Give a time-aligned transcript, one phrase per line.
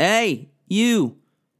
[0.00, 1.16] Hey, you,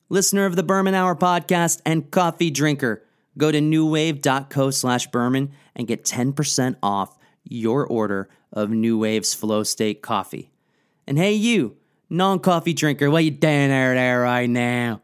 [0.09, 3.03] listener of the Berman Hour podcast and coffee drinker,
[3.37, 10.03] go to noowave.co slash Berman and get 10% off your order of NooWave's Flow State
[10.03, 10.53] coffee.
[11.05, 11.79] And hey, you,
[12.09, 15.03] non coffee drinker, what you doing out there right now?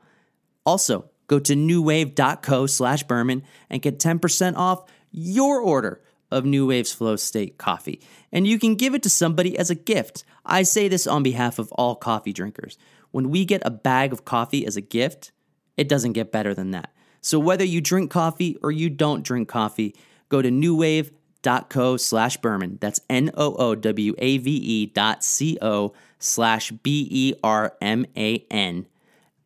[0.64, 7.16] Also, go to noowave.co slash Berman and get 10% off your order of NooWave's Flow
[7.16, 8.00] State coffee.
[8.30, 10.22] And you can give it to somebody as a gift.
[10.46, 12.78] I say this on behalf of all coffee drinkers.
[13.14, 15.30] When we get a bag of coffee as a gift,
[15.76, 16.92] it doesn't get better than that.
[17.20, 19.94] So whether you drink coffee or you don't drink coffee,
[20.30, 22.78] go to noowave.co slash Berman.
[22.80, 27.76] That's N O O W A V E dot C O slash B E R
[27.80, 28.86] M A N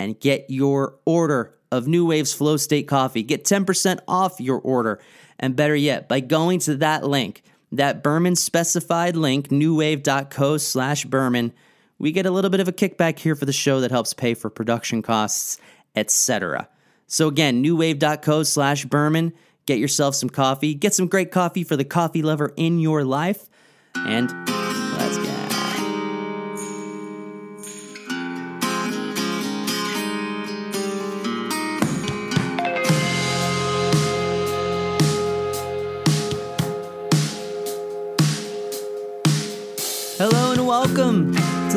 [0.00, 3.22] and get your order of NooWave's Flow State coffee.
[3.22, 4.98] Get 10% off your order.
[5.38, 7.42] And better yet, by going to that link,
[7.72, 11.52] that Berman specified link, noowave.co slash Berman,
[11.98, 14.34] we get a little bit of a kickback here for the show that helps pay
[14.34, 15.58] for production costs,
[15.96, 16.68] etc.
[17.06, 19.32] So again, noowave.co slash Berman,
[19.66, 23.48] get yourself some coffee, get some great coffee for the coffee lover in your life,
[23.94, 24.47] and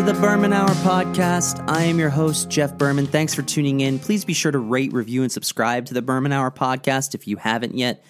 [0.02, 1.64] to the Berman Hour podcast.
[1.70, 3.06] I am your host, Jeff Berman.
[3.06, 4.00] Thanks for tuning in.
[4.00, 7.38] Please be sure to rate, review, and subscribe to the Berman Hour podcast if you
[7.38, 8.04] haven't yet.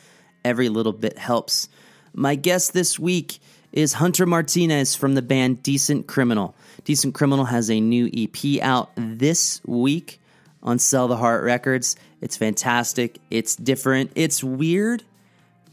[0.45, 1.67] Every little bit helps.
[2.13, 3.39] My guest this week
[3.73, 6.55] is Hunter Martinez from the band Decent Criminal.
[6.85, 10.21] Decent Criminal has a new EP out this week
[10.63, 11.97] on Sell the Heart Records.
[12.21, 15.03] It's fantastic, it's different, it's weird,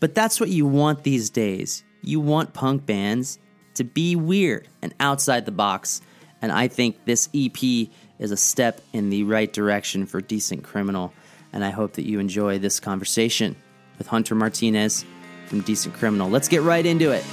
[0.01, 1.85] but that's what you want these days.
[2.03, 3.39] You want punk bands
[3.79, 6.01] to be weird and outside the box.
[6.43, 11.13] And I think this EP is a step in the right direction for Decent Criminal.
[11.53, 13.57] And I hope that you enjoy this conversation
[13.97, 15.05] with Hunter Martinez
[15.47, 16.29] from Decent Criminal.
[16.29, 17.25] Let's get right into it.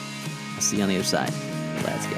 [0.55, 1.33] I'll see you on the other side.
[1.83, 2.15] Let's go.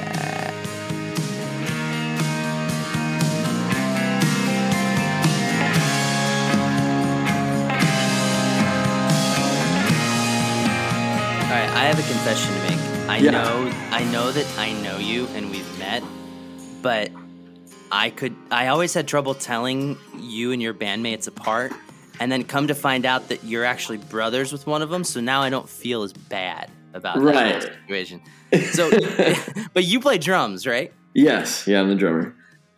[11.48, 13.08] All right, I have a confession to make.
[13.08, 13.30] I Yeah.
[13.30, 16.04] know I know that I know you and we've met,
[16.82, 17.10] but
[17.90, 21.72] I could I always had trouble telling you and your bandmates apart
[22.20, 25.20] and then come to find out that you're actually brothers with one of them, so
[25.20, 27.50] now I don't feel as bad about that Right.
[27.50, 28.20] whole situation.
[28.70, 28.88] So
[29.74, 30.92] but you play drums, right?
[31.14, 32.36] Yes, yeah, I'm the drummer.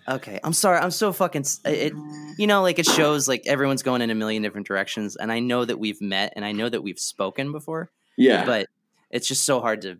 [0.09, 0.79] Okay, I'm sorry.
[0.79, 1.45] I'm so fucking.
[1.67, 1.93] It,
[2.39, 5.41] you know, like it shows like everyone's going in a million different directions, and I
[5.41, 8.69] know that we've met, and I know that we've spoken before, Yeah, but
[9.11, 9.99] it's just so hard to.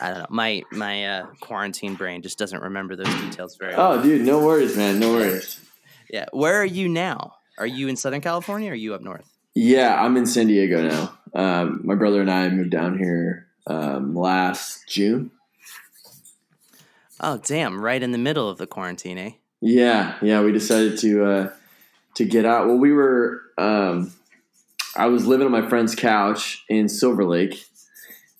[0.00, 0.26] I don't know.
[0.30, 3.92] My my uh, quarantine brain just doesn't remember those details very well.
[3.92, 5.60] oh, dude, no worries, man, no worries.
[6.08, 6.26] Yeah.
[6.32, 7.34] Where are you now?
[7.58, 9.30] Are you in Southern California or are you up north?
[9.54, 11.18] Yeah, I'm in San Diego now.
[11.34, 15.30] Um, my brother and I moved down here um, last June.
[17.20, 17.80] Oh, damn!
[17.80, 19.30] Right in the middle of the quarantine, eh?
[19.60, 21.50] Yeah, yeah, we decided to uh,
[22.14, 22.66] to get out.
[22.66, 23.42] Well, we were.
[23.58, 24.12] Um,
[24.96, 27.64] I was living on my friend's couch in Silver Lake,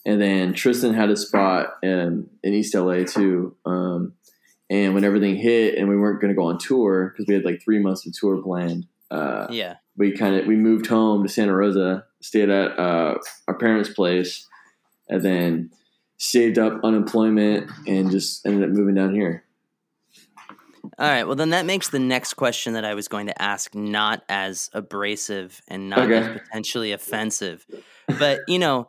[0.07, 3.57] and then Tristan had a spot in, in East LA too.
[3.67, 4.15] Um,
[4.71, 7.45] and when everything hit, and we weren't going to go on tour because we had
[7.45, 8.87] like three months of tour planned.
[9.11, 9.77] Uh, Yeah.
[9.97, 13.17] we kind of we moved home to Santa Rosa, stayed at uh,
[13.49, 14.47] our parents' place,
[15.09, 15.71] and then
[16.19, 19.45] saved up unemployment and just ended up moving down here.
[20.99, 21.25] All right.
[21.27, 24.71] Well, then that makes the next question that I was going to ask not as
[24.73, 26.19] abrasive and not Okay.
[26.19, 27.67] as potentially offensive,
[28.19, 28.89] but you know,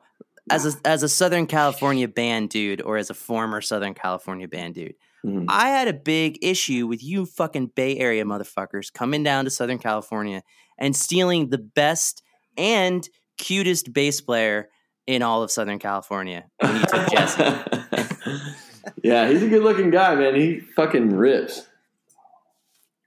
[0.49, 4.75] as a as a Southern California band dude, or as a former Southern California band
[4.75, 5.45] dude, Mhm.
[5.47, 9.77] I had a big issue with you fucking Bay Area motherfuckers coming down to Southern
[9.77, 10.41] California
[10.79, 12.23] and stealing the best
[12.57, 13.07] and
[13.37, 14.69] cutest bass player
[15.07, 17.43] in all of Southern California when you took Jesse.
[19.03, 20.35] yeah, he's a good looking guy, man.
[20.35, 21.67] He fucking rips.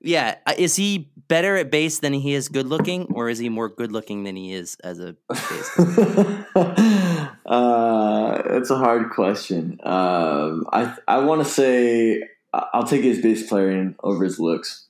[0.04, 3.48] Yeah, uh, is he better at bass than he is good looking, or is he
[3.48, 5.78] more good looking than he is as a bass?
[7.46, 9.80] uh, that's a hard question.
[9.82, 12.22] Um, I I want to say
[12.52, 14.86] I'll take his bass playing over his looks.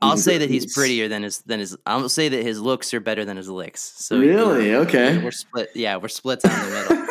[0.00, 1.76] I'll He's say that he's prettier than his than his.
[1.84, 3.82] I'll say that his looks are better than his licks.
[3.82, 5.18] So really okay.
[5.22, 5.70] we're split.
[5.74, 7.06] Yeah, we're split down the middle.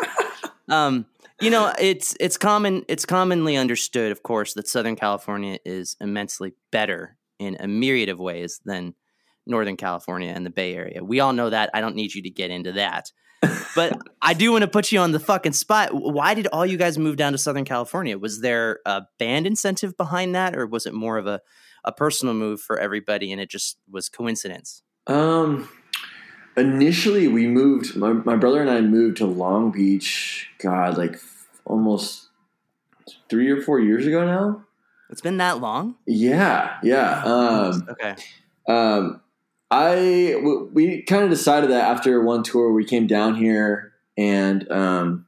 [0.75, 1.05] um,
[1.43, 6.53] you know, it's it's common it's commonly understood, of course, that Southern California is immensely
[6.71, 8.95] better in a myriad of ways than
[9.45, 11.03] Northern California and the Bay Area.
[11.03, 11.69] We all know that.
[11.73, 13.11] I don't need you to get into that.
[13.75, 15.89] But I do want to put you on the fucking spot.
[15.91, 18.17] Why did all you guys move down to Southern California?
[18.17, 21.41] Was there a band incentive behind that, or was it more of a
[21.85, 24.83] a personal move for everybody and it just was coincidence?
[25.07, 25.67] Um,
[26.55, 27.95] initially we moved.
[27.95, 30.49] My my brother and I moved to Long Beach.
[30.59, 31.19] God, like
[31.65, 32.29] almost
[33.29, 34.65] three or four years ago now.
[35.09, 35.95] It's been that long.
[36.07, 37.23] Yeah, yeah.
[37.23, 38.15] Um, okay.
[38.67, 39.21] um,
[39.69, 44.69] I w- we kind of decided that after one tour, we came down here and
[44.71, 45.25] um,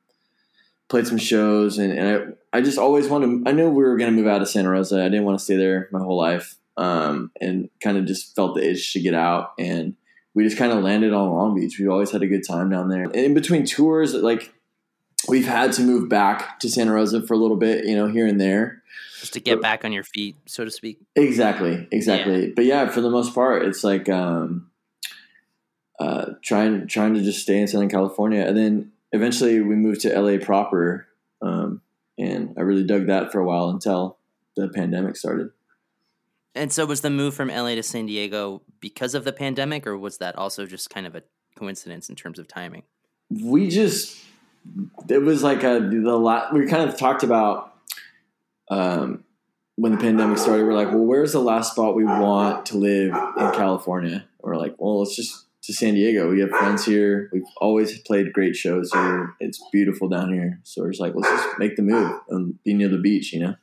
[0.87, 3.47] played some shows, and, and I I just always wanted.
[3.47, 5.01] I knew we were going to move out of Santa Rosa.
[5.01, 8.55] I didn't want to stay there my whole life, um, and kind of just felt
[8.55, 9.53] the itch to get out.
[9.59, 9.95] And
[10.33, 11.77] we just kind of landed on Long Beach.
[11.79, 13.03] We always had a good time down there.
[13.03, 14.53] And in between tours, like
[15.27, 18.27] we've had to move back to Santa Rosa for a little bit, you know, here
[18.27, 18.81] and there.
[19.19, 20.99] Just to get back on your feet, so to speak.
[21.15, 22.47] Exactly, exactly.
[22.47, 22.53] Yeah.
[22.55, 24.69] But yeah, for the most part, it's like um,
[25.99, 30.19] uh, trying trying to just stay in Southern California, and then eventually we moved to
[30.19, 31.07] LA proper,
[31.41, 31.81] um,
[32.19, 34.17] and I really dug that for a while until
[34.55, 35.49] the pandemic started.
[36.53, 39.97] And so, was the move from LA to San Diego because of the pandemic, or
[39.97, 41.23] was that also just kind of a
[41.57, 42.83] coincidence in terms of timing?
[43.29, 44.23] We just
[45.09, 46.53] it was like a the lot.
[46.53, 47.75] We kind of talked about
[48.69, 49.23] um,
[49.75, 53.13] when the pandemic started, we're like, well, where's the last spot we want to live
[53.13, 54.25] in California?
[54.41, 56.29] We're like, well, let's just to San Diego.
[56.29, 57.29] We have friends here.
[57.33, 59.33] We've always played great shows here.
[59.39, 60.59] It's beautiful down here.
[60.63, 63.39] So we're just like, let's just make the move and be near the beach, you
[63.39, 63.55] know?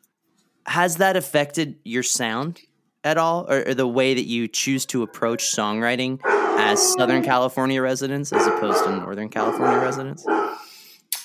[0.67, 2.61] Has that affected your sound
[3.05, 7.81] at all or, or the way that you choose to approach songwriting as Southern California
[7.81, 10.27] residents as opposed to Northern California residents?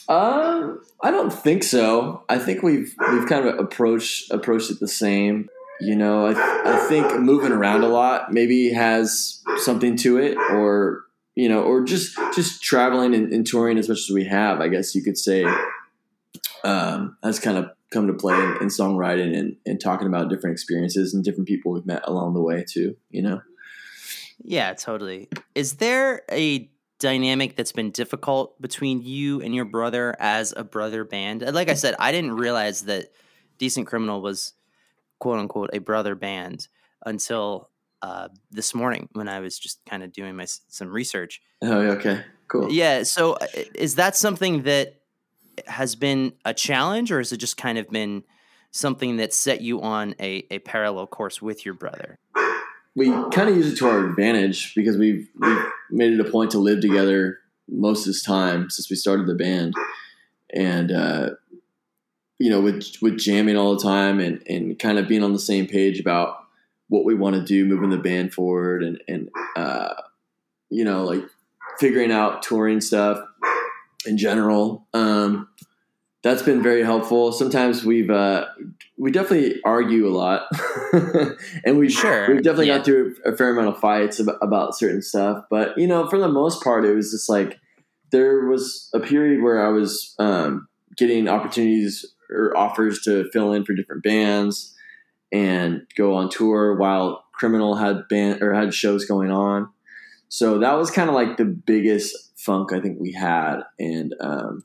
[0.09, 2.23] Um, I don't think so.
[2.29, 5.49] I think we've we've kind of approached approached it the same.
[5.79, 6.33] You know, I,
[6.65, 11.03] I think moving around a lot maybe has something to it, or
[11.35, 14.61] you know, or just just traveling and, and touring as much as we have.
[14.61, 15.45] I guess you could say
[16.63, 20.53] um, has kind of come to play in, in songwriting and, and talking about different
[20.53, 22.95] experiences and different people we've met along the way too.
[23.11, 23.41] You know.
[24.43, 25.29] Yeah, totally.
[25.53, 26.69] Is there a
[26.99, 31.41] dynamic that's been difficult between you and your brother as a brother band?
[31.41, 33.11] Like I said, I didn't realize that
[33.57, 34.53] Decent Criminal was
[35.19, 36.67] quote unquote a brother band
[37.05, 37.69] until
[38.01, 41.41] uh, this morning when I was just kind of doing my some research.
[41.61, 42.71] Oh, okay, cool.
[42.71, 43.03] Yeah.
[43.03, 45.01] So, uh, is that something that
[45.65, 48.23] has been a challenge, or has it just kind of been
[48.71, 52.19] something that set you on a, a parallel course with your brother?
[52.97, 56.49] We kind of use it to our advantage because we've, we've made it a point
[56.49, 57.37] to live together
[57.69, 59.75] most of this time since we started the band.
[60.51, 61.29] And, uh,
[62.39, 65.39] you know, with, with jamming all the time and, and kind of being on the
[65.39, 66.39] same page about
[66.87, 69.93] what we want to do, moving the band forward and, and, uh,
[70.71, 71.23] you know, like
[71.77, 73.19] figuring out touring stuff
[74.07, 74.87] in general.
[74.95, 75.49] Um,
[76.27, 77.31] that's been very helpful.
[77.31, 78.47] Sometimes we've uh,
[78.97, 80.47] we definitely argue a lot,
[81.63, 82.77] and we sure we've definitely yeah.
[82.77, 85.45] got through a fair amount of fights about, about certain stuff.
[85.49, 87.59] But you know, for the most part, it was just like
[88.11, 93.63] there was a period where I was um, getting opportunities or offers to fill in
[93.63, 94.75] for different bands
[95.31, 99.69] and go on tour while Criminal had band or had shows going on.
[100.27, 104.63] So that was kind of like the biggest funk I think we had, and um,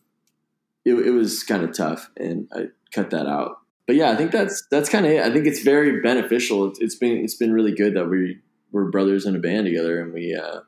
[0.85, 3.59] it, it was kind of tough, and I cut that out.
[3.87, 5.23] But yeah, I think that's that's kind of it.
[5.23, 6.69] I think it's very beneficial.
[6.69, 8.39] It's, it's been it's been really good that we
[8.71, 10.61] we're brothers in a band together, and we uh,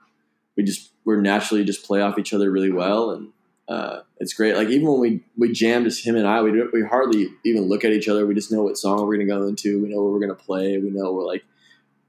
[0.57, 3.29] we just we're naturally just play off each other really well, and
[3.69, 4.57] uh, it's great.
[4.57, 7.85] Like even when we we jam, just him and I, we we hardly even look
[7.85, 8.27] at each other.
[8.27, 9.83] We just know what song we're gonna go into.
[9.83, 10.79] We know what we're gonna play.
[10.79, 11.45] We know we're like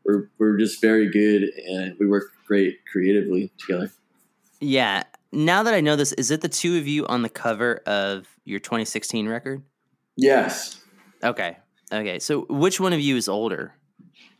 [0.04, 3.92] we're we're just very good, and we work great creatively together.
[4.60, 5.04] Yeah,
[5.36, 8.28] now that I know this, is it the two of you on the cover of
[8.46, 9.64] your 2016 record?
[10.16, 10.82] Yes.
[11.24, 11.58] Okay.
[11.92, 12.20] Okay.
[12.20, 13.74] So which one of you is older?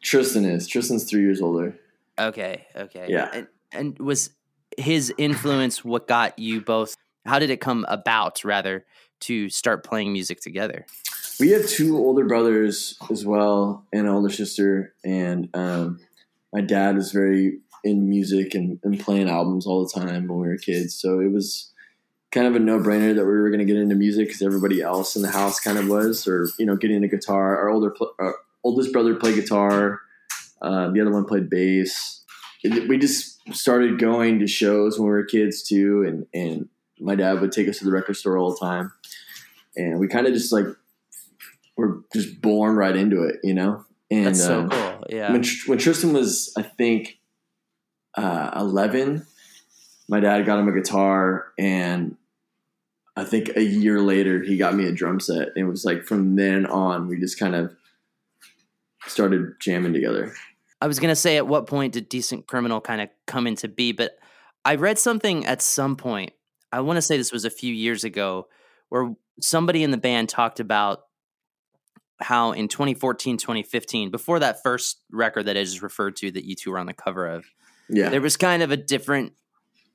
[0.02, 0.68] Tristan is.
[0.68, 1.78] Tristan's three years older.
[2.18, 2.66] Okay.
[2.76, 3.08] Okay.
[3.10, 3.30] Yeah.
[3.34, 4.30] And, and was
[4.78, 6.96] his influence what got you both?
[7.26, 8.86] How did it come about, rather,
[9.22, 10.86] to start playing music together?
[11.40, 16.00] We have two older brothers as well, and an older sister, and um,
[16.54, 20.48] my dad is very in music and, and playing albums all the time when we
[20.48, 20.96] were kids.
[20.96, 21.72] So it was
[22.32, 24.82] kind of a no brainer that we were going to get into music because everybody
[24.82, 27.58] else in the house kind of was, or you know, getting a guitar.
[27.60, 30.02] Our older, our oldest brother played guitar.
[30.62, 32.24] Uh, the other one played bass.
[32.64, 36.68] We just started going to shows when we were kids too, and and
[37.00, 38.92] my dad would take us to the record store all the time,
[39.78, 40.66] and we kind of just like
[41.78, 43.86] were just born right into it, you know.
[44.10, 45.04] And That's so um, cool.
[45.10, 45.32] Yeah.
[45.32, 47.20] When, when Tristan was, I think,
[48.16, 49.26] uh, 11,
[50.08, 52.16] my dad got him a guitar, and
[53.16, 55.50] I think a year later he got me a drum set.
[55.50, 57.76] And it was like from then on, we just kind of
[59.08, 60.34] started jamming together.
[60.82, 63.92] I was gonna say, at what point did Decent Criminal kind of come into be?
[63.92, 64.18] But
[64.64, 66.34] I read something at some point.
[66.72, 68.48] I want to say this was a few years ago,
[68.90, 71.04] where somebody in the band talked about
[72.20, 76.56] how in 2014, 2015, before that first record that I just referred to that you
[76.56, 77.46] two were on the cover of,
[77.90, 78.10] Yeah.
[78.10, 79.34] there was kind of a different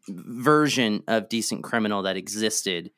[0.08, 2.90] version of Decent Criminal that existed.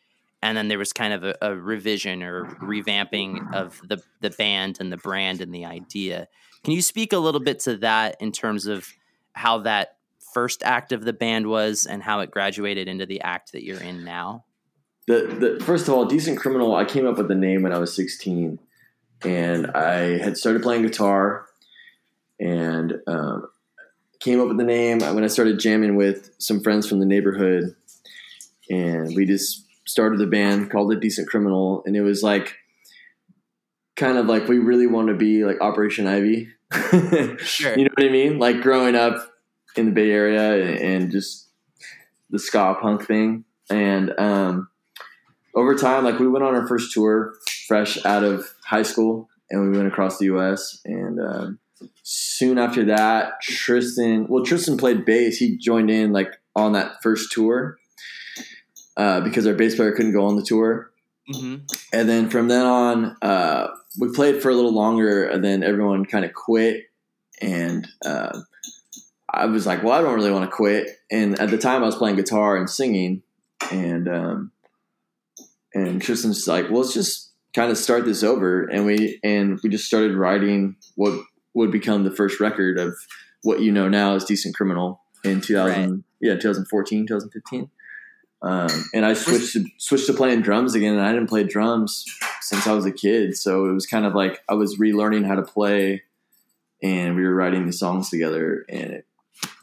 [0.42, 4.78] And then there was kind of a, a revision or revamping of the, the band
[4.80, 6.28] and the brand and the idea.
[6.64, 8.88] Can you speak a little bit to that in terms of
[9.34, 9.96] how that
[10.34, 13.80] first act of the band was and how it graduated into the act that you're
[13.80, 14.44] in now?
[15.06, 16.75] the, the first of all, decent criminal.
[16.75, 18.58] I came up with the name when I was 16,
[19.25, 21.46] and I had started playing guitar,
[22.38, 23.49] and um,
[24.22, 27.74] came up with the name when I started jamming with some friends from the neighborhood,
[28.70, 32.54] and we just started the band called it Decent Criminal, and it was like
[33.96, 36.48] kind of like we really want to be like Operation Ivy.
[37.38, 37.76] Sure.
[37.76, 38.38] You know what I mean?
[38.38, 39.30] Like growing up
[39.76, 41.48] in the Bay Area and, and just
[42.30, 43.44] the ska punk thing.
[43.68, 44.68] And um,
[45.54, 47.34] over time, like we went on our first tour
[47.66, 50.80] fresh out of high school and we went across the US.
[50.84, 51.58] And um,
[52.02, 55.38] soon after that, Tristan, well, Tristan played bass.
[55.38, 57.78] He joined in like on that first tour
[58.97, 60.90] uh, because our bass player couldn't go on the tour.
[61.32, 61.64] Mm-hmm.
[61.92, 63.68] And then from then on, uh,
[63.99, 66.85] we played for a little longer, and then everyone kind of quit.
[67.40, 68.40] And uh,
[69.30, 71.87] I was like, "Well, I don't really want to quit." And at the time, I
[71.87, 73.23] was playing guitar and singing,
[73.71, 74.52] and um,
[75.75, 79.71] and Tristan's like, "Well, let's just kind of start this over." And we and we
[79.71, 82.94] just started writing what would become the first record of
[83.42, 87.71] what you know now as Decent Criminal in 2000, yeah, 2014, 2015.
[88.42, 92.04] Um, and I switched to, switched to playing drums again, and I didn't play drums
[92.40, 93.37] since I was a kid.
[93.37, 96.02] So it was kind of like I was relearning how to play,
[96.82, 99.06] and we were writing the songs together, and it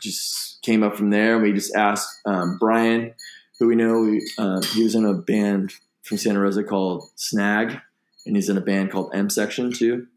[0.02, 1.40] just came up from there.
[1.40, 3.14] We just asked um, Brian,
[3.60, 7.82] who we know, we, uh, he was in a band from Santa Rosa called Snag,
[8.26, 10.08] and he's in a band called M Section too.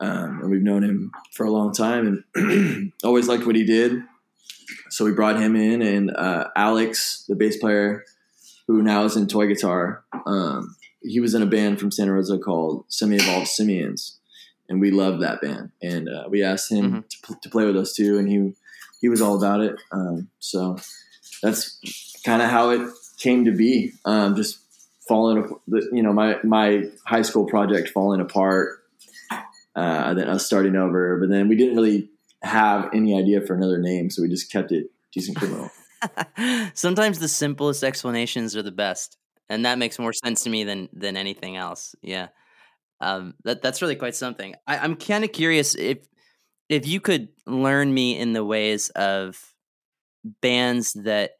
[0.00, 4.02] Um, and we've known him for a long time, and always liked what he did
[4.90, 8.04] so we brought him in, and uh, Alex, the bass player,
[8.66, 12.38] who now is in toy guitar, um, he was in a band from Santa Rosa
[12.38, 14.18] called Semi Evolved Simians,
[14.68, 15.70] and we loved that band.
[15.82, 17.08] And uh, we asked him Mhm.
[17.08, 18.52] to, pl- to play with us too, and he
[19.00, 19.76] he was all about it.
[19.92, 20.76] Um, so
[21.42, 21.78] that's
[22.24, 22.88] kind of how it
[23.18, 23.92] came to be.
[24.04, 24.58] Um, just
[25.08, 25.52] falling,
[25.92, 28.79] you know, my my high school project falling apart.
[29.76, 32.10] Uh, then us starting over, but then we didn't really
[32.42, 35.70] have any idea for another name, so we just kept it decent criminal.
[36.74, 39.16] Sometimes the simplest explanations are the best,
[39.48, 41.94] and that makes more sense to me than than anything else.
[42.02, 42.28] Yeah,
[43.00, 44.54] um, that that's really quite something.
[44.66, 45.98] I, I'm kind of curious if
[46.68, 49.54] if you could learn me in the ways of
[50.40, 51.32] bands that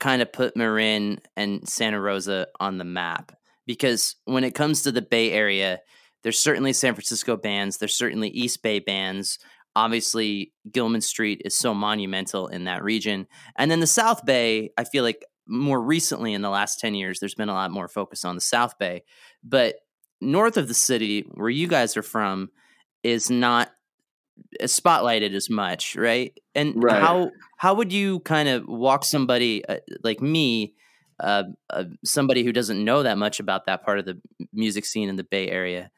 [0.00, 3.32] kind of put Marin and Santa Rosa on the map,
[3.66, 5.80] because when it comes to the Bay Area,
[6.24, 9.38] there's certainly San Francisco bands, there's certainly East Bay bands.
[9.76, 13.26] Obviously, Gilman Street is so monumental in that region.
[13.56, 17.20] And then the South Bay, I feel like more recently in the last 10 years,
[17.20, 19.02] there's been a lot more focus on the South Bay.
[19.42, 19.76] But
[20.20, 22.50] north of the city, where you guys are from,
[23.02, 23.70] is not
[24.60, 26.32] as spotlighted as much, right?
[26.54, 27.00] And Right.
[27.02, 30.74] how how would you kind of walk somebody uh, like me,
[31.20, 34.20] uh, uh, somebody who doesn't know that much about that part of the
[34.52, 35.90] music scene in the Bay Area?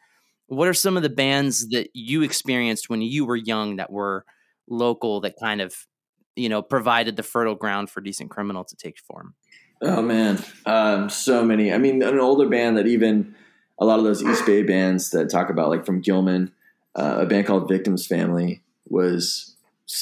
[0.49, 4.25] What are some of the bands that you experienced when you were young that were
[4.69, 5.87] local that kind of
[6.35, 9.35] you know provided the fertile ground for decent criminal to take form?
[9.83, 11.73] Oh man, um, so many.
[11.73, 13.35] I mean, an older band that even
[13.79, 16.53] a lot of those East Bay bands that talk about, like from Gilman,
[16.95, 19.55] uh, a band called Victims Family was,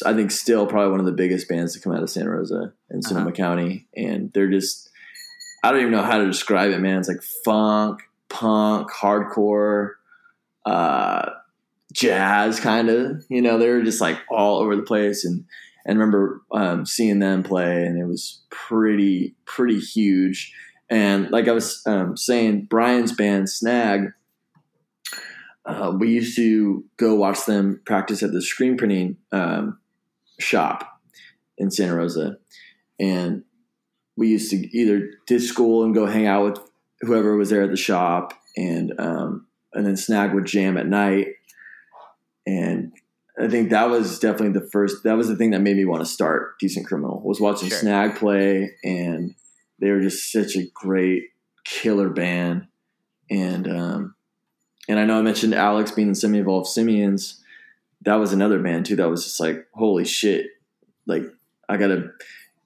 [0.07, 2.73] I think, still probably one of the biggest bands to come out of Santa Rosa
[2.89, 4.91] and Sonoma County, and they're just,
[5.65, 6.99] I don't even know how to describe it, man.
[7.01, 9.95] It's like funk, punk, hardcore,
[10.65, 11.31] uh,
[11.93, 13.25] jazz, kind of.
[13.29, 15.45] You know, they were just like all over the place, and
[15.87, 20.53] and remember um, seeing them play, and it was pretty pretty huge.
[20.91, 24.13] And like I was um, saying, Brian's band Snag,
[25.65, 29.79] uh, we used to go watch them practice at the screen printing um,
[30.39, 31.01] shop
[31.57, 32.39] in Santa Rosa,
[32.99, 33.45] and
[34.17, 36.59] we used to either ditch school and go hang out with
[37.01, 41.29] whoever was there at the shop, and um, and then Snag would jam at night,
[42.47, 42.93] and
[43.39, 45.03] I think that was definitely the first.
[45.05, 47.79] That was the thing that made me want to start Decent Criminal was watching Sure.
[47.79, 49.35] Snag play, and
[49.81, 51.25] they were just such a great
[51.65, 52.67] killer band,
[53.31, 54.15] and um,
[54.89, 57.41] and I know I mentioned Alex being in Semi Evolved Simians.
[58.03, 58.97] That was another band too.
[58.97, 60.47] That was just like holy shit.
[61.07, 61.25] Like
[61.69, 62.13] I gotta,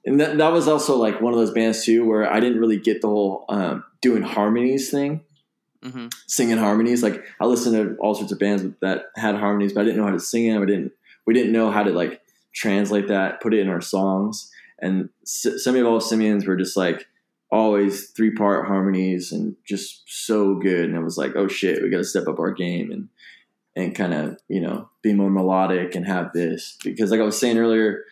[0.04, 2.78] and that that was also like one of those bands too where I didn't really
[2.78, 5.22] get the whole um, doing harmonies thing.
[5.84, 6.08] Mm-hmm.
[6.26, 9.84] Singing harmonies, like I listened to all sorts of bands that had harmonies, but I
[9.84, 10.62] didn't know how to sing them.
[10.62, 10.92] I didn't.
[11.24, 12.20] We didn't know how to like
[12.52, 14.50] translate that, put it in our songs.
[14.80, 17.06] And Semi Evolved Simians were just like
[17.50, 20.86] always three part harmonies and just so good.
[20.86, 23.08] And I was like, oh shit, we got to step up our game and
[23.76, 27.38] and kind of you know be more melodic and have this because like I was
[27.38, 28.04] saying earlier,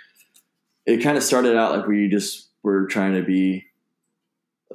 [0.87, 3.66] it kind of started out like we just were trying to be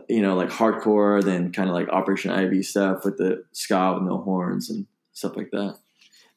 [0.07, 4.03] you know like hardcore, then kind of like Operation Ivy stuff with the ska with
[4.03, 5.77] no horns and stuff like that.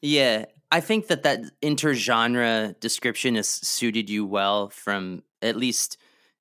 [0.01, 5.97] Yeah, I think that that intergenre description has suited you well from at least,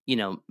[0.06, 0.42] you know,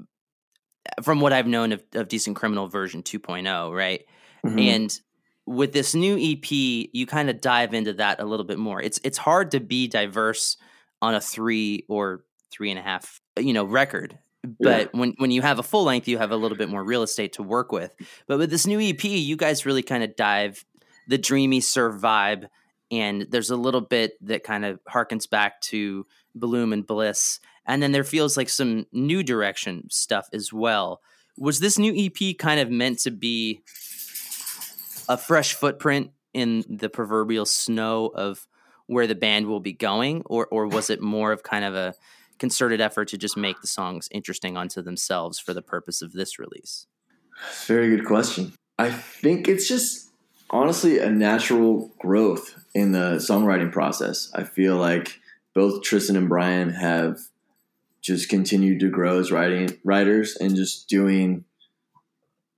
[1.01, 4.05] from what I've known of, of Decent Criminal version 2.0, right?
[4.45, 4.59] Mm-hmm.
[4.59, 4.99] And
[5.45, 8.81] with this new EP, you kind of dive into that a little bit more.
[8.81, 10.57] It's it's hard to be diverse
[11.01, 14.17] on a three or three and a half, you know, record.
[14.43, 14.99] But yeah.
[14.99, 17.33] when when you have a full length, you have a little bit more real estate
[17.33, 17.95] to work with.
[18.27, 20.65] But with this new EP, you guys really kind of dive
[21.07, 22.47] the dreamy surf vibe,
[22.91, 27.81] and there's a little bit that kind of harkens back to Bloom and Bliss and
[27.81, 31.01] then there feels like some new direction stuff as well.
[31.37, 33.61] Was this new EP kind of meant to be
[35.09, 38.47] a fresh footprint in the proverbial snow of
[38.87, 41.93] where the band will be going, or or was it more of kind of a
[42.43, 46.37] concerted effort to just make the songs interesting unto themselves for the purpose of this
[46.37, 46.87] release?
[47.67, 48.51] Very good question.
[48.77, 50.09] I think it's just
[50.49, 54.29] honestly a natural growth in the songwriting process.
[54.35, 55.21] I feel like
[55.55, 57.17] both Tristan and Brian have
[58.01, 61.45] just continued to grow as writing writers and just doing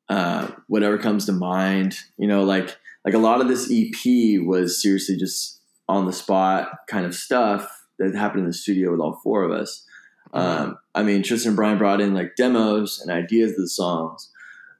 [0.10, 1.96] uh, whatever comes to mind.
[2.18, 2.76] You know, like
[3.06, 7.75] like a lot of this EP was seriously just on the spot kind of stuff
[8.00, 9.86] that happened in the studio with all four of us.
[10.34, 14.32] Um, I mean, Tristan and Brian brought in like demos and ideas of the songs,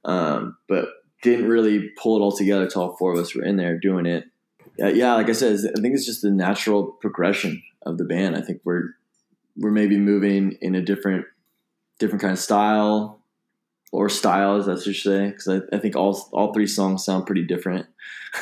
[0.04, 0.88] um, but
[1.22, 4.06] didn't really pull it all together until all four of us were in there doing
[4.06, 4.24] it.
[4.78, 8.36] Yeah, yeah, like I said, I think it's just the natural progression of the band.
[8.36, 8.90] I think we're
[9.56, 11.24] we're maybe moving in a different
[11.98, 13.20] different kind of style
[13.92, 17.46] or styles, I should say, because I, I, think all all three songs sound pretty
[17.46, 17.86] different.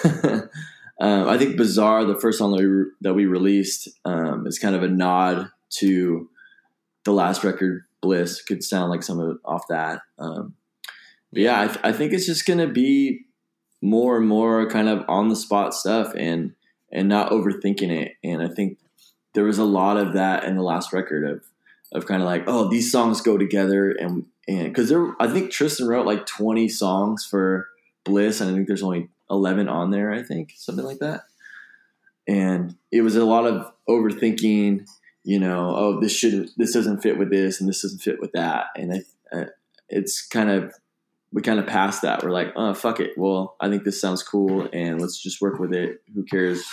[1.04, 4.58] um, I think "Bizarre," the first song that we re- that we released, um, is
[4.58, 6.30] kind of a nod to
[7.04, 10.00] the last record, "Bliss." Could sound like some of off that.
[10.18, 10.54] Um,
[11.30, 13.26] but yeah, I, th- I think it's just gonna be
[13.82, 16.54] more and more kind of on the spot stuff and
[16.90, 18.12] and not overthinking it.
[18.24, 18.78] And I think
[19.34, 21.44] there was a lot of that in the last record of
[21.92, 25.50] of kind of like oh these songs go together and and because there I think
[25.50, 27.68] Tristan wrote like 20 songs for
[28.04, 31.22] Bliss and I think there's only 11 on there I think something like that
[32.26, 34.86] and it was a lot of overthinking
[35.24, 38.32] you know oh this shouldn't this doesn't fit with this and this doesn't fit with
[38.32, 39.44] that and I, uh,
[39.88, 40.74] it's kind of
[41.32, 44.22] we kind of passed that we're like oh fuck it well I think this sounds
[44.22, 46.64] cool and let's just work with it who cares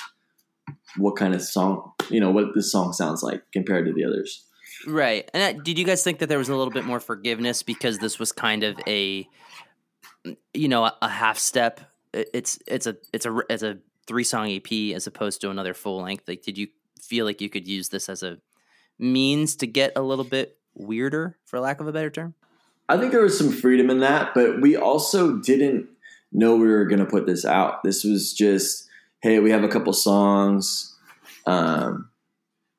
[0.98, 4.46] what kind of song, you know, what this song sounds like compared to the others.
[4.88, 5.30] Right.
[5.34, 8.20] And did you guys think that there was a little bit more forgiveness because this
[8.20, 9.28] was kind of a,
[10.54, 11.82] you know, a half step?
[12.14, 16.02] It's it's a it's a it's a three song EP as opposed to another full
[16.02, 16.28] length.
[16.28, 16.68] Like, did you
[17.02, 18.40] feel like you could use this as a
[19.00, 22.36] means to get a little bit weirder, for lack of a better term?
[22.90, 25.88] I think there was some freedom in that, but we also didn't
[26.32, 27.84] know we were going to put this out.
[27.84, 28.88] This was just
[29.22, 30.96] hey, we have a couple songs.
[31.46, 32.10] Um,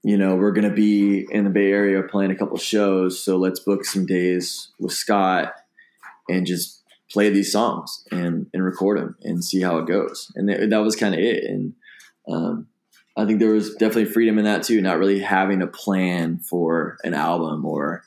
[0.03, 3.37] you know, we're going to be in the Bay Area playing a couple shows, so
[3.37, 5.55] let's book some days with Scott
[6.29, 6.82] and just
[7.13, 10.33] play these songs and, and record them and see how it goes.
[10.35, 11.45] And th- that was kind of it.
[11.45, 11.75] And
[12.29, 12.67] um,
[13.17, 16.97] I think there was definitely freedom in that too, not really having a plan for
[17.05, 18.05] an album or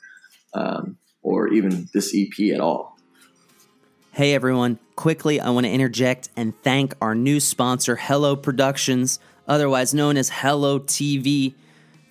[0.54, 2.96] um, or even this EP at all.
[4.12, 9.92] Hey everyone, quickly I want to interject and thank our new sponsor, Hellooo Productions, otherwise
[9.92, 11.54] known as Hellooo TV,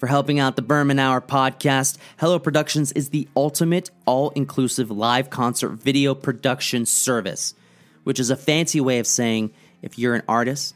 [0.05, 1.97] for helping out the Berman Hour podcast.
[2.21, 7.55] Hellooo Productions is the ultimate all inclusive live concert video production service,
[8.03, 9.49] which is a fancy way of saying
[9.81, 10.75] if you're an artist,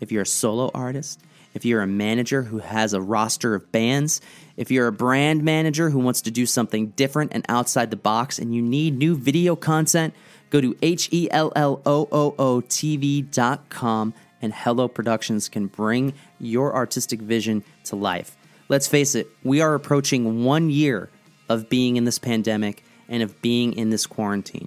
[0.00, 1.20] if you're a solo artist,
[1.52, 4.22] if you're a manager who has a roster of bands,
[4.56, 8.38] if you're a brand manager who wants to do something different and outside the box
[8.38, 10.14] and you need new video content,
[10.48, 16.12] Go to H E L L O O O TV.com and Hellooo Productions can bring
[16.38, 18.36] your artistic vision to life.
[18.72, 21.10] Let's face it, we are approaching one year
[21.50, 24.66] of being in this pandemic and of being in this quarantine.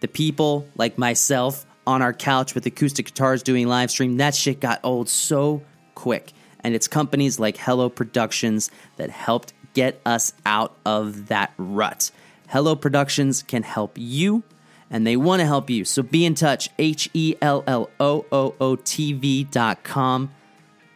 [0.00, 4.60] The people like myself on our couch with acoustic guitars doing live stream, that shit
[4.60, 5.62] got old so
[5.94, 6.34] quick.
[6.60, 12.10] And it's companies like Hellooo Productions that helped get us out of that rut.
[12.50, 14.42] Hellooo Productions can help you
[14.90, 15.86] and they want to help you.
[15.86, 16.68] So be in touch.
[16.78, 20.32] H E L L O O O T V.com.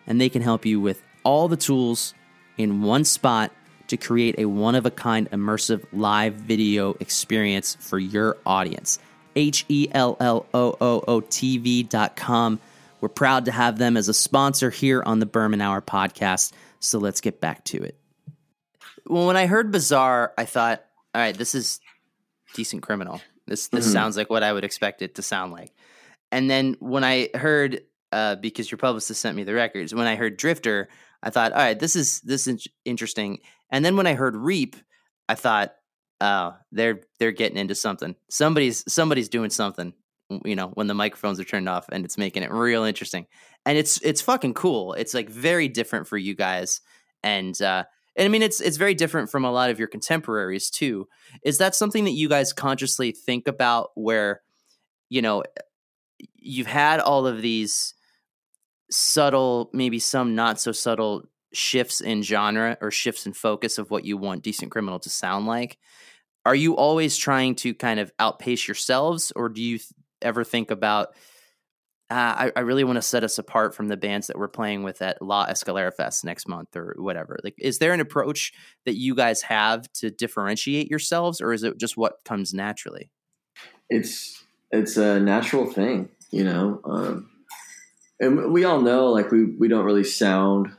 [0.06, 2.12] And they can help you with all the tools
[2.62, 3.51] in one spot
[3.88, 8.98] to create a one of a kind immersive live video experience for your audience.
[9.37, 12.61] H E L L O O O T V.com.
[13.01, 16.53] We're proud to have them as a sponsor here on the Berman Hour podcast.
[16.81, 17.96] So let's get back to it.
[19.07, 21.81] Well, when I heard Bizarre, I thought, all right, this is
[22.55, 23.20] decent criminal.
[23.46, 23.92] This this Mhm.
[23.92, 25.72] sounds like what I would expect it to sound like.
[26.31, 30.14] And then when I heard, uh, because your publicist sent me the records, when I
[30.16, 30.88] heard Drifter,
[31.22, 33.38] I thought, all right, this is this is interesting.
[33.70, 34.76] And then when I heard Reap,
[35.28, 35.72] I thought,
[36.20, 38.14] oh, they're they're getting into something.
[38.30, 39.92] Somebody's somebody's doing something.
[40.44, 43.26] You know, when the microphones are turned off, and it's making it real interesting.
[43.66, 44.94] And it's it's fucking cool.
[44.94, 46.80] It's like very different for you guys,
[47.22, 47.85] and uh,
[48.16, 51.06] and I mean, it's it's very different from a lot of your contemporaries too.
[51.44, 53.90] Is that something that you guys consciously think about?
[53.94, 54.40] Where
[55.08, 55.44] you know
[56.35, 57.94] you've had all of these
[58.92, 64.05] subtle, maybe some not so subtle shifts in genre or shifts in focus of what
[64.05, 65.78] you want Decent Criminal to sound like.
[66.44, 69.88] Are you always trying to kind of outpace yourselves, or do you th-
[70.20, 71.09] ever think about?
[72.11, 74.83] Uh, I, I really want to set us apart from the bands that we're playing
[74.83, 77.38] with at La Escalera Fest next month or whatever.
[77.42, 78.52] Like, is there an approach
[78.85, 83.11] that you guys have to differentiate yourselves, or is it just what comes naturally?
[83.92, 86.81] it's it's a natural thing, you know.
[86.85, 87.31] Um,
[88.22, 90.74] and we all know, like we we don't really sound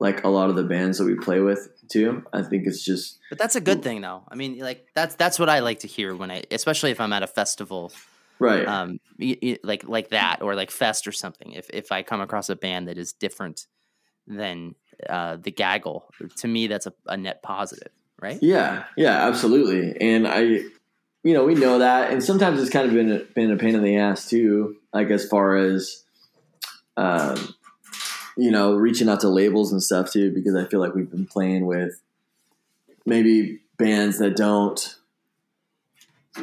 [0.00, 2.24] like a lot of the bands that we play with too.
[2.32, 4.24] I think it's just But that's a good thing, though.
[4.28, 7.12] I mean, like that's that's what I like to hear when I, especially if I'm
[7.12, 7.92] at a festival,
[8.38, 8.66] right.
[8.66, 11.52] um, y- y- like like that or like fest or something.
[11.52, 13.66] If if I come across a band that is different
[14.26, 14.74] than
[15.08, 18.38] uh, the gaggle, to me that's a, a net positive, right?
[18.42, 20.00] Yeah, yeah, absolutely.
[20.00, 23.50] And I, you know, we know that, and sometimes it's kind of been a, been
[23.50, 24.76] a pain in the ass too.
[24.92, 26.03] Like as far as,
[26.96, 27.54] um,
[28.36, 31.26] you know, reaching out to labels and stuff too, because I feel like we've been
[31.26, 32.00] playing with
[33.06, 34.96] maybe bands that don't,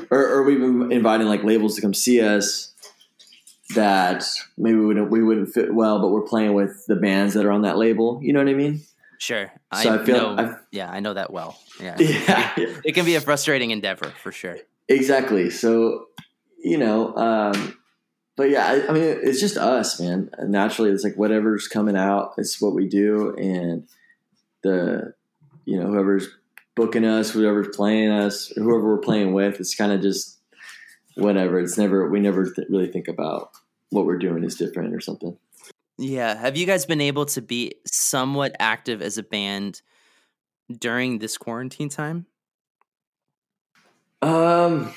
[0.10, 2.74] or, or we've been inviting like labels to come see us
[3.76, 4.26] that
[4.58, 7.52] maybe we wouldn't we wouldn't fit well, but we're playing with the bands that are
[7.52, 8.20] on that label.
[8.22, 8.82] You know what I mean?
[9.18, 9.52] Sure.
[9.82, 11.60] So I, feel know, I, yeah, I know that well.
[11.80, 11.96] Yeah.
[12.00, 12.54] yeah.
[12.84, 14.58] It can be a frustrating endeavor for sure.
[14.90, 15.52] Exactly.
[15.52, 16.08] So,
[16.58, 17.78] you know, um,
[18.42, 20.32] but yeah, I, I mean, it's just us, man.
[20.40, 23.88] Naturally, it's like whatever's coming out, it's what we do, and
[24.64, 25.14] the,
[25.66, 26.28] you know, whoever's
[26.74, 30.40] booking us, whoever's playing us, whoever we're playing with, it's kind of just
[31.14, 31.60] whatever.
[31.60, 33.52] It's never we never th- really think about
[33.92, 35.38] what we're doing is different or something.
[36.00, 36.34] Yeah.
[36.34, 39.84] Have you guys been able to be somewhat active as a band
[40.76, 42.26] during this quarantine time?
[44.24, 44.92] Um,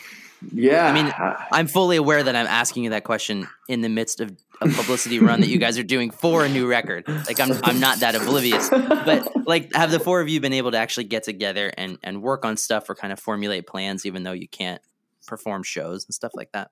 [0.53, 0.87] yeah.
[0.87, 1.13] I mean,
[1.53, 5.19] I'm fully aware that I'm asking you that question in the midst of a publicity
[5.19, 7.09] run that you guys are doing for a new record.
[7.09, 8.69] Like I'm I'm not that oblivious.
[8.71, 12.23] But like have the four of you been able to actually get together and and
[12.23, 14.81] work on stuff or kind of formulate plans even though you can't
[15.27, 16.71] perform shows and stuff like that?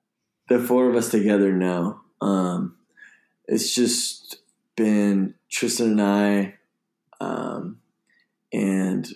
[0.49, 2.75] the four of us together no um
[3.47, 4.37] it's just
[4.75, 6.55] been tristan and i
[7.21, 7.79] um
[8.51, 9.07] and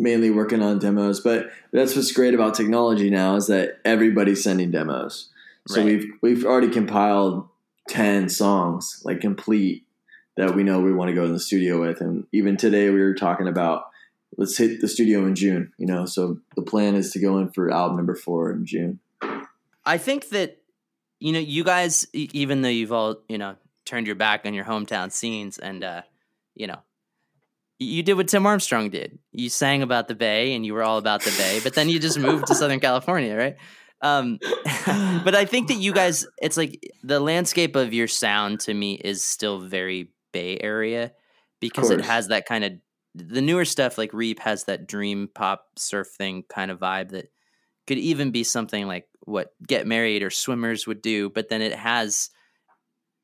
[0.00, 4.70] mainly working on demos but that's what's great about technology now is that everybody's sending
[4.70, 5.28] demos.
[5.68, 5.86] So Right.
[5.86, 7.46] we've we've already compiled
[7.88, 9.84] 10 songs like complete
[10.36, 12.00] that we know we want to go in the studio with.
[12.00, 13.84] And even today we were talking about
[14.38, 17.50] let's hit the studio in june you know so the plan is to go in
[17.50, 19.00] for album number four in june.
[19.84, 20.58] I think that
[21.18, 24.64] you know you guys even though you've all, you know, turned your back on your
[24.64, 26.02] hometown scenes and uh,
[26.54, 26.78] you know,
[27.80, 29.18] you did what Tim Armstrong did.
[29.32, 31.98] You sang about the Bay and you were all about the Bay, but then you
[31.98, 33.56] just moved to Southern California, right?
[34.02, 34.38] Um,
[35.24, 38.94] but I think that you guys, it's like the landscape of your sound to me
[38.94, 41.12] is still very Bay Area
[41.58, 42.72] because it has that kind of
[43.14, 47.32] the newer stuff like Reap has that dream pop surf thing kind of vibe that
[47.86, 51.74] could even be something like what Get Married or Swimmers would do, but then it
[51.74, 52.30] has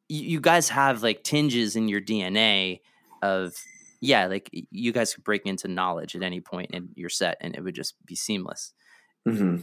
[0.08, 2.80] you, you guys have like tinges in your DNA
[3.22, 3.54] of
[4.00, 7.54] yeah, like you guys could break into knowledge at any point in your set and
[7.54, 8.72] it would just be seamless.
[9.24, 9.58] hmm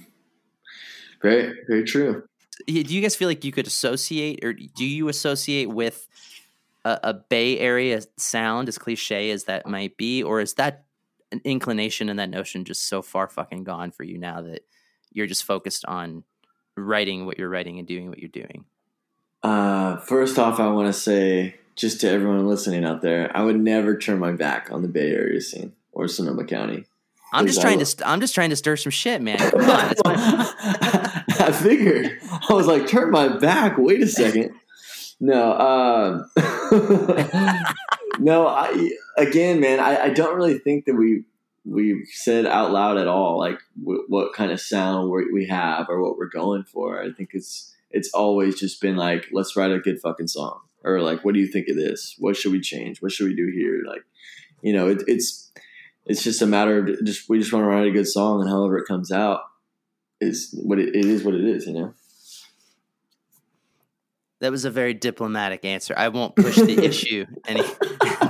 [1.22, 2.24] Very, very true.
[2.68, 6.08] Do you guys feel like you could associate or do you associate with
[6.86, 10.86] a, a Bay Area sound, as cliche as that might be, or is that
[11.32, 14.62] an inclination and that notion just so far fucking gone for you now that
[15.12, 16.24] you're just focused on
[16.78, 18.66] writing what you're writing and doing what you're doing?
[19.42, 23.60] Uh, first off, I want to say just to everyone listening out there, I would
[23.60, 26.86] never turn my back on the Bay Area scene or Sonoma County.
[27.34, 27.86] I'm just trying to.
[27.86, 29.40] St- I'm just trying to stir some shit, man.
[29.40, 29.96] Come on.
[30.06, 32.20] I figured.
[32.48, 33.78] I was like, turn my back.
[33.78, 34.54] Wait a second.
[35.20, 35.52] No.
[35.54, 36.24] Uh,
[38.20, 38.48] no.
[38.48, 39.80] I again, man.
[39.80, 41.24] I, I don't really think that we
[41.66, 46.02] we said out loud at all like w- what kind of sound we have or
[46.02, 47.02] what we're going for.
[47.02, 51.02] I think it's it's always just been like, let's write a good fucking song, or
[51.02, 52.16] like, what do you think of this?
[52.20, 53.02] What should we change?
[53.02, 53.82] What should we do here?
[53.88, 54.04] Like,
[54.62, 55.52] you know, it, it's
[56.06, 58.50] it's just a matter of just we just want to write a good song, and
[58.50, 59.42] however it comes out
[60.20, 61.24] is what it, it is.
[61.24, 61.94] What it is, you know.
[64.42, 65.94] That was a very diplomatic answer.
[65.96, 67.64] I won't push the issue any,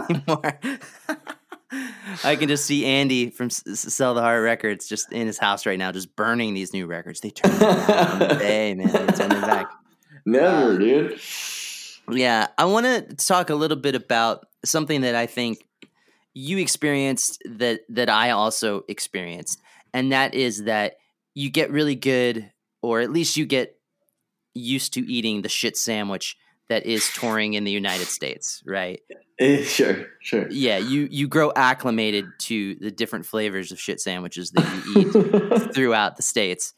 [0.09, 0.59] anymore.
[2.23, 5.79] I can just see Andy from Sell the Heart Records just in his house right
[5.79, 7.21] now, just burning these new records.
[7.21, 8.87] They turn them back the day, man.
[8.87, 9.71] They turn them back.
[10.25, 11.19] Never, uh, dude.
[12.09, 15.65] Yeah, I want to talk a little bit about something that I think
[16.33, 19.61] you experienced that that I also experienced,
[19.93, 20.97] and that is that
[21.33, 23.77] you get really good, or at least you get
[24.53, 26.37] used to eating the shit sandwich
[26.69, 29.01] that is touring in the United States, right?
[29.39, 30.49] Eh, sure, sure.
[30.49, 35.73] Yeah, you you grow acclimated to the different flavors of shit sandwiches that you eat
[35.73, 36.73] throughout the states.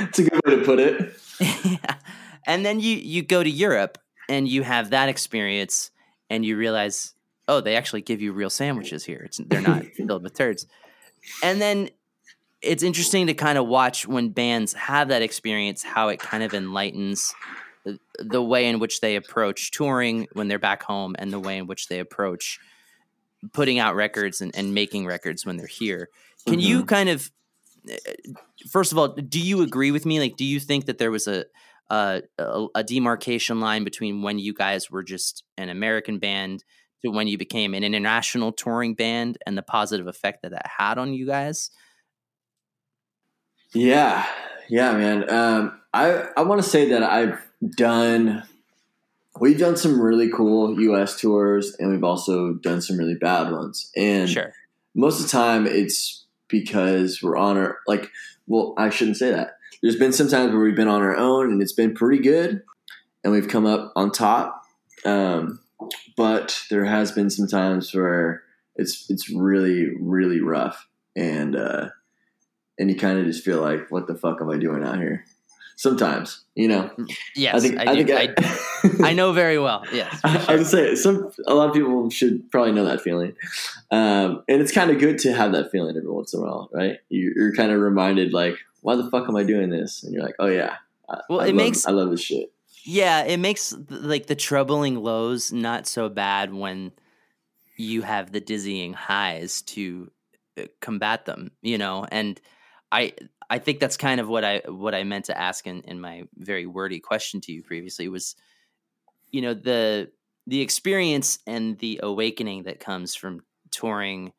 [0.00, 1.14] It's a good way to put it.
[1.64, 1.96] yeah.
[2.46, 5.90] And then you you go to Europe and you have that experience
[6.30, 7.14] and you realize,
[7.48, 9.22] oh, they actually give you real sandwiches here.
[9.24, 10.66] It's they're not filled with turds.
[11.42, 11.90] And then
[12.62, 16.54] it's interesting to kind of watch when bands have that experience how it kind of
[16.54, 17.34] enlightens
[18.18, 21.66] the way in which they approach touring when they're back home and the way in
[21.66, 22.58] which they approach
[23.52, 26.08] putting out records and, and making records when they're here.
[26.46, 26.68] Can mm-hmm.
[26.68, 27.30] you kind of,
[27.88, 27.96] eh,
[28.68, 30.18] first of all, do you agree with me?
[30.18, 31.44] Like, do you think that there was a,
[31.90, 32.22] a,
[32.74, 36.64] a demarcation line between when you guys were just an American band
[37.04, 40.98] to when you became an international touring band and the positive effect that that had
[40.98, 41.70] on you guys?
[43.72, 44.26] Yeah,
[44.68, 45.30] yeah, man.
[45.30, 47.40] Um, I I want to say that I've
[47.76, 48.42] done
[49.40, 53.90] we've done some really cool US tours and we've also done some really bad ones.
[53.96, 54.52] And sure.
[54.94, 58.10] most of the time it's because we're on our like
[58.46, 59.58] well, I shouldn't say that.
[59.82, 62.62] There's been some times where we've been on our own and it's been pretty good
[63.22, 64.62] and we've come up on top.
[65.04, 65.60] Um,
[66.16, 68.42] but there has been some times where
[68.76, 71.88] it's it's really, really rough and uh
[72.78, 75.24] and you kind of just feel like, what the fuck am I doing out here?
[75.76, 76.90] Sometimes, you know.
[77.34, 79.84] Yes, I think I, I think I, I, know very well.
[79.92, 80.50] Yes, sure.
[80.50, 83.34] I would say some a lot of people should probably know that feeling,
[83.90, 86.70] um, and it's kind of good to have that feeling every once in a while,
[86.72, 86.98] right?
[87.10, 90.04] You, you're kind of reminded, like, why the fuck am I doing this?
[90.04, 90.76] And you're like, oh yeah,
[91.28, 92.52] well, it love, makes I love this shit.
[92.84, 96.92] Yeah, it makes like the troubling lows not so bad when
[97.76, 100.12] you have the dizzying highs to
[100.56, 102.40] uh, combat them, you know, and
[102.92, 103.14] I
[103.50, 106.22] I think that's kind of what I what I meant to ask in, in my
[106.36, 108.36] very wordy question to you previously was,
[109.32, 110.12] you know, the
[110.46, 113.40] the experience and the awakening that comes from
[113.72, 114.32] touring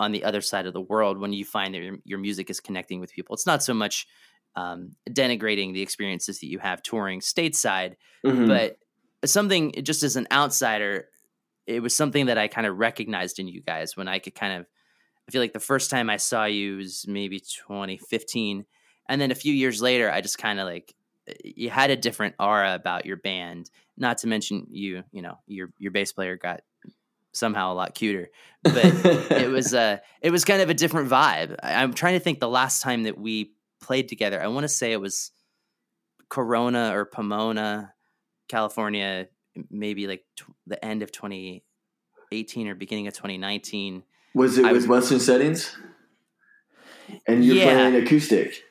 [0.00, 2.58] on the other side of the world when you find that your, your music is
[2.58, 3.34] connecting with people.
[3.34, 4.06] It's not so much
[4.56, 8.48] um, denigrating the experiences that you have touring stateside, mm-hmm.
[8.48, 8.78] but
[9.26, 11.08] something just as an outsider,
[11.66, 14.58] it was something that I kind of recognized in you guys when I could kind
[14.58, 14.66] of
[15.28, 18.64] I feel like the first time I saw you was maybe 2015,
[19.08, 20.92] and then a few years later, I just kind of like
[21.44, 23.70] you had a different aura about your band.
[23.96, 26.62] Not to mention you, you know, your your bass player got
[27.40, 28.28] somehow a lot cuter,
[28.62, 31.56] but it was uh it was kind of a different vibe.
[31.62, 34.40] I, I'm trying to think the last time that we played together.
[34.40, 35.32] I want to say it was
[36.28, 37.94] Corona or Pomona,
[38.48, 39.26] California,
[39.70, 45.20] maybe like t- the end of 2018 or beginning of 2019 was it with Western
[45.20, 45.76] settings?
[47.26, 47.64] And you're yeah.
[47.64, 48.62] playing acoustic.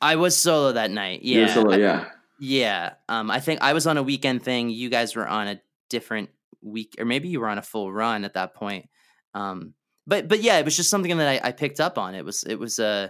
[0.00, 1.22] I was solo that night.
[1.22, 1.52] Yeah.
[1.52, 2.06] solo, yeah.
[2.40, 2.94] yeah.
[3.08, 4.70] Um, I think I was on a weekend thing.
[4.70, 6.30] You guys were on a different
[6.66, 8.88] week, or maybe you were on a full run at that point.
[9.34, 9.74] Um,
[10.06, 12.14] but but yeah, it was just something that I, I picked up on.
[12.14, 13.08] It was it was uh,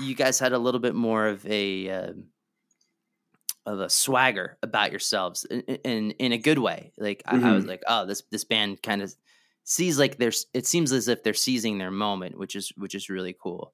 [0.00, 2.12] you guys had a little bit more of a uh,
[3.64, 6.92] of a swagger about yourselves in in, in a good way.
[6.96, 7.44] Like mm-hmm.
[7.44, 7.70] I, I, was mm-hmm.
[7.70, 9.14] like, oh, this this band kind of
[9.64, 13.08] sees like there's it seems as if they're seizing their moment, which is which is
[13.08, 13.72] really cool.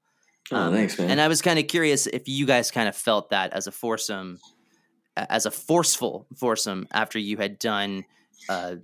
[0.51, 1.11] Oh, um, thanks, man.
[1.11, 3.73] And I was kind of curious if you guys kind of felt that as a
[3.73, 4.39] foursome,
[5.17, 8.05] as a forceful foursome after you had done
[8.49, 8.77] uh,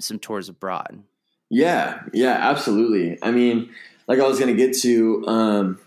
[0.00, 1.02] some tours abroad.
[1.50, 3.18] Yeah, yeah, absolutely.
[3.22, 3.70] I mean,
[4.06, 5.80] like I was going to get to, um,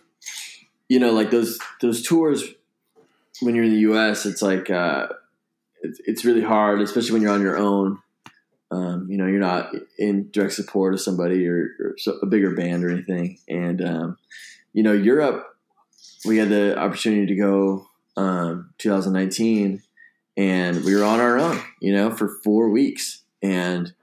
[0.89, 2.43] you know, like those those tours
[3.41, 5.07] when you're in the U.S., it's like uh,
[5.81, 7.99] it's, it's really hard, especially when you're on your own.
[8.71, 12.83] Um, you know, you're not in direct support of somebody or, or a bigger band
[12.83, 13.37] or anything.
[13.47, 14.17] And um,
[14.73, 15.55] you know, Europe,
[16.25, 19.83] we had the opportunity to go um, 2019,
[20.37, 21.61] and we were on our own.
[21.79, 23.93] You know, for four weeks, and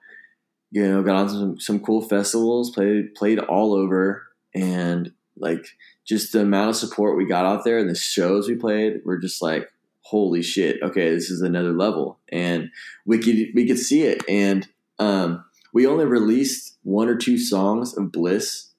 [0.71, 5.67] you know, got on some some cool festivals, played played all over, and like
[6.07, 9.19] just the amount of support we got out there and the shows we played were
[9.19, 9.71] just like
[10.03, 12.19] holy shit okay this is another level.
[12.31, 12.71] And
[13.05, 14.23] we could we could see it.
[14.29, 14.67] And
[14.99, 18.71] um, we only released one or two songs of bliss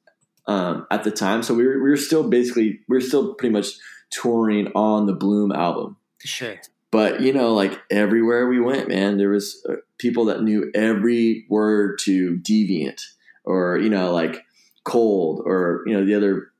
[0.47, 1.43] um, at the time.
[1.43, 3.67] So we were, we were still basically we were still pretty much
[4.11, 5.97] touring on the bloom album.
[6.19, 6.57] Sure
[6.91, 11.45] but you know like everywhere we went man there was uh, people that knew every
[11.49, 13.01] word to deviant
[13.43, 14.43] or you know like
[14.83, 16.51] cold or you know the other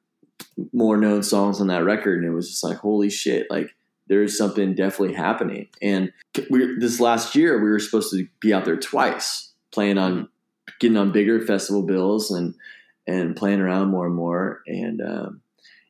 [0.74, 2.20] more known songs on that record.
[2.20, 3.76] And it was just like holy shit like
[4.08, 5.68] there's something definitely happening.
[5.82, 6.12] And
[6.50, 10.28] we this last year we were supposed to be out there twice playing on
[10.80, 12.56] getting on bigger festival bills and
[13.08, 14.62] and playing around more and more.
[14.68, 15.42] And um,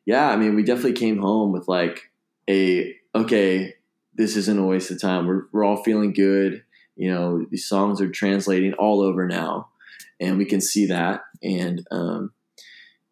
[0.06, 2.10] yeah i mean we definitely came home with like
[2.50, 3.76] a okay
[4.16, 6.64] this isn't a waste of time we're, we're all feeling good
[6.96, 9.68] you know these songs are translating all over now
[10.20, 12.32] and we can see that and um,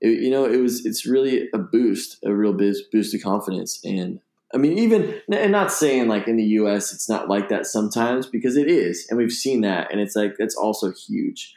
[0.01, 3.79] it, you know, it was it's really a boost, a real boost of confidence.
[3.83, 4.19] And
[4.53, 6.93] I mean, even and not saying like in the U.S.
[6.93, 10.35] it's not like that sometimes because it is, and we've seen that, and it's like
[10.37, 11.53] that's also huge.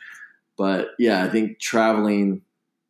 [0.59, 2.43] But yeah, I think traveling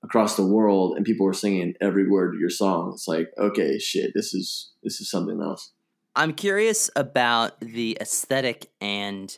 [0.02, 2.90] across the world and people were singing every word of your song.
[2.92, 5.72] It's like, okay, shit, this is this is something else.
[6.14, 9.36] I'm curious about the aesthetic and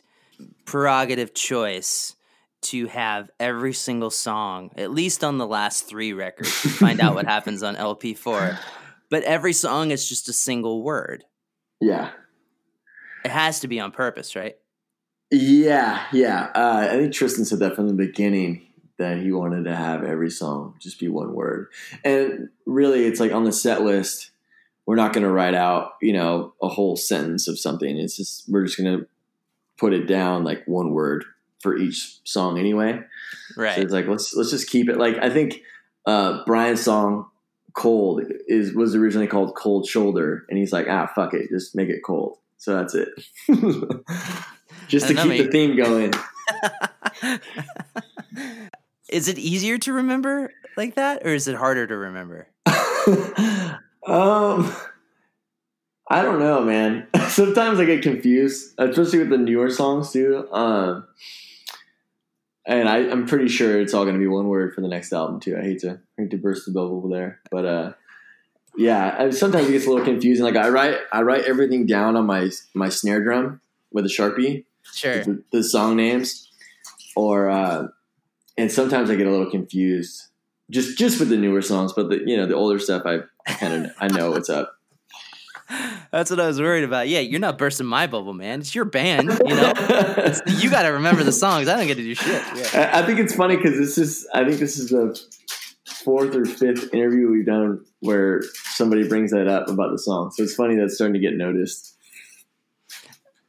[0.65, 2.15] prerogative choice
[2.63, 7.25] to have every single song, at least on the last three records, find out what
[7.27, 8.57] happens on LP4.
[9.09, 11.23] But every song is just a single word.
[11.79, 12.09] Yeah.
[13.23, 14.55] It has to be on purpose, right?
[15.31, 16.49] Yeah, yeah.
[16.55, 20.29] Uh, I think Tristan said that from the beginning that he wanted to have every
[20.29, 21.67] song just be one word.
[22.03, 24.31] And really, it's like on the set list,
[24.85, 27.97] we're not going to write out, you know, a whole sentence of something.
[27.97, 29.07] It's just, we're just going to
[29.77, 31.25] put it down like one word
[31.65, 32.99] for each song anyway.
[33.57, 33.75] Right.
[33.75, 35.61] So it's like let's let's just keep it like I think
[36.05, 37.29] uh, Brian's song
[37.73, 41.89] "Cold" is was originally called "Cold Shoulder," and he's like, ah, fuck it, just make
[41.89, 42.37] it cold.
[42.57, 43.09] So that's it.
[44.87, 46.13] just to keep the theme going.
[49.09, 52.47] is it easier to remember like that, or is it harder to remember?
[54.05, 54.73] um.
[56.07, 57.07] I don't know, man.
[57.29, 60.47] Sometimes I get confused, especially with the newer songs too.
[60.51, 61.07] Um,
[62.65, 65.13] and I, am pretty sure it's all going to be one word for the next
[65.13, 65.57] album too.
[65.57, 67.93] I hate to I hate to burst the bubble there, but uh,
[68.77, 69.15] yeah.
[69.17, 70.45] I, sometimes it gets a little confusing.
[70.45, 74.65] Like I write I write everything down on my my snare drum with a sharpie.
[74.93, 75.23] Sure.
[75.23, 76.51] The, the song names,
[77.15, 77.87] or uh,
[78.57, 80.27] and sometimes I get a little confused
[80.69, 83.85] just just with the newer songs, but the you know the older stuff I kind
[83.85, 84.75] of I know what's up.
[86.11, 87.07] That's what I was worried about.
[87.07, 88.59] Yeah, you're not bursting my bubble, man.
[88.59, 89.73] It's your band, you know.
[90.47, 91.67] you got to remember the songs.
[91.67, 92.43] I don't get to do shit.
[92.55, 92.91] Yeah.
[92.93, 94.27] I think it's funny because this is.
[94.33, 95.19] I think this is the
[95.87, 100.31] fourth or fifth interview we've done where somebody brings that up about the song.
[100.31, 101.93] So it's funny that's starting to get noticed.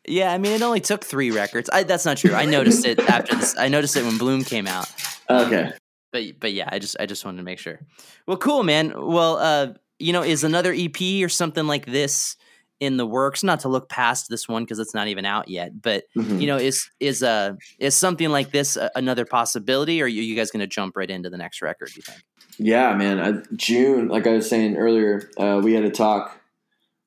[0.09, 1.69] Yeah, I mean, it only took three records.
[1.71, 2.33] I, that's not true.
[2.33, 3.59] I noticed it after this.
[3.59, 4.89] I noticed it when Bloom came out.
[5.29, 5.73] Okay.
[6.13, 7.81] But but yeah, I just I just wanted to make sure.
[8.27, 8.93] Well, cool, man.
[8.97, 12.37] Well, uh, you know, is another EP or something like this
[12.81, 13.43] in the works?
[13.43, 16.41] Not to look past this one because it's not even out yet, but mm-hmm.
[16.41, 20.23] you know, is is uh is something like this a, another possibility, or are you,
[20.23, 21.89] you guys going to jump right into the next record?
[21.89, 22.23] Do you think?
[22.59, 23.21] Yeah, man.
[23.21, 26.41] I, June, like I was saying earlier, uh, we had a talk.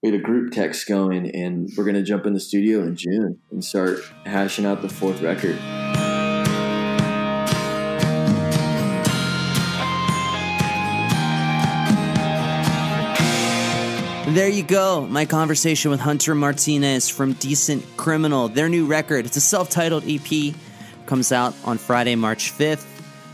[0.02, 2.96] We had a group text going, and we're going to jump in the studio in
[2.96, 5.60] June and start hashing out the fourth record.
[14.40, 15.06] There you go.
[15.06, 18.48] My conversation with Hunter Martinez from Decent Criminal.
[18.48, 20.56] Their new record, it's a self titled EP,
[21.08, 22.86] comes out on Friday, March 5th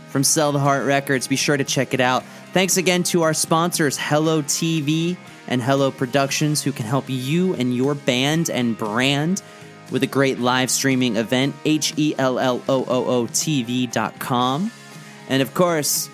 [0.09, 1.27] from Sell the Heart Records.
[1.27, 2.23] Be sure to check it out.
[2.53, 5.15] Thanks again to our sponsors, Hellooo TV
[5.47, 9.43] and Hellooo Productions, who can help you and your band and brand
[9.91, 14.71] with a great live streaming event, H L L O O O TV.com.
[15.30, 16.09] And of course,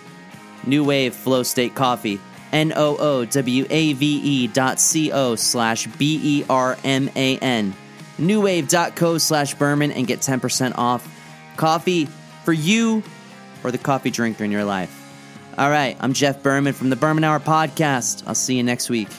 [0.66, 2.20] NooWave Flow State Coffee
[2.52, 7.10] N O O W A V E dot C O slash B E R M
[7.16, 7.74] A N.
[8.18, 11.08] NooWave.co slash Berman and get 10% off
[11.58, 12.06] coffee
[12.44, 13.04] for you
[13.64, 14.98] or the coffee drinker in your life.
[15.58, 18.24] All right, I'm Jeff Berman from the Berman Hour Podcast.
[18.28, 19.10] I'll see you next week.